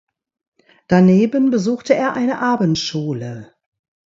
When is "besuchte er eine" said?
1.51-2.39